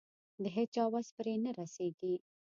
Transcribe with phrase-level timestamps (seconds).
[0.41, 2.15] د هيچا وس پرې نه رسېږي.